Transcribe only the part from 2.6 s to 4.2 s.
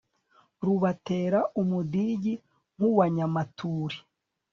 nkuwa nyamaturi